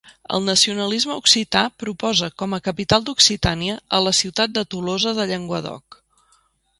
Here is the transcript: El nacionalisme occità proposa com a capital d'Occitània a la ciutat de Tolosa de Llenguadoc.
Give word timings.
El 0.35 0.39
nacionalisme 0.43 1.17
occità 1.23 1.59
proposa 1.83 2.29
com 2.41 2.57
a 2.57 2.61
capital 2.69 3.05
d'Occitània 3.09 3.75
a 3.99 4.03
la 4.07 4.15
ciutat 4.21 4.57
de 4.59 4.65
Tolosa 4.73 5.15
de 5.21 5.29
Llenguadoc. 5.33 5.99